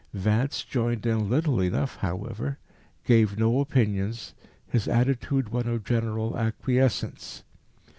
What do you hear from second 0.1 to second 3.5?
Vance joined in little enough, however, gave